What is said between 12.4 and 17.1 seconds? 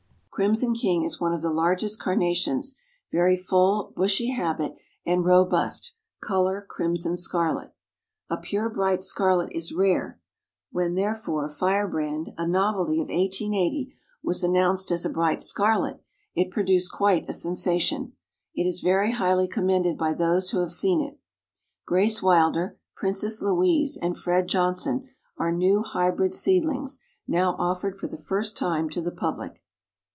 novelty of 1880, was announced as a bright scarlet, it produced